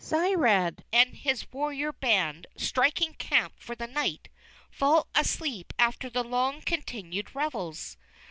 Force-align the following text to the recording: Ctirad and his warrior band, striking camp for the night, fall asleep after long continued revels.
Ctirad 0.03 0.79
and 0.91 1.15
his 1.15 1.45
warrior 1.51 1.93
band, 1.93 2.47
striking 2.57 3.13
camp 3.13 3.53
for 3.59 3.75
the 3.75 3.85
night, 3.85 4.29
fall 4.71 5.05
asleep 5.13 5.73
after 5.77 6.09
long 6.09 6.61
continued 6.61 7.35
revels. 7.35 7.97